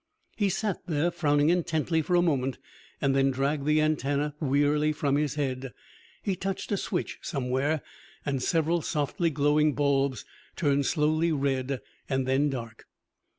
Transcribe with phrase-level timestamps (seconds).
[0.35, 2.57] He sat there, frowning intently for a moment,
[3.01, 5.73] and then dragged the antenna wearily from his head.
[6.23, 7.83] He touched a switch somewhere,
[8.25, 10.25] and several softly glowing bulbs
[10.55, 12.87] turned slowly red and then dark.